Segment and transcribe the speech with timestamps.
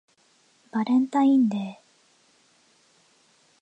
[0.71, 1.83] バレンタインデー